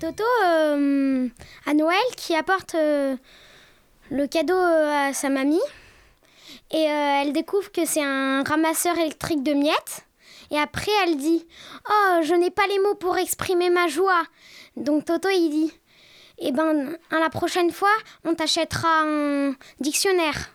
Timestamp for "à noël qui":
1.66-2.34